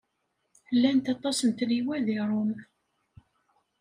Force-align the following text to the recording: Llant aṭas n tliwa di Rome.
Llant 0.75 1.11
aṭas 1.13 1.37
n 1.43 1.49
tliwa 1.57 1.95
di 2.05 2.15
Rome. 2.29 2.59